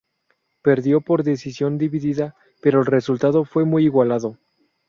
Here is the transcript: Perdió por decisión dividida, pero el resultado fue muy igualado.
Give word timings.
Perdió 0.63 1.01
por 1.01 1.21
decisión 1.21 1.77
dividida, 1.77 2.33
pero 2.59 2.79
el 2.79 2.87
resultado 2.87 3.45
fue 3.45 3.65
muy 3.65 3.83
igualado. 3.83 4.35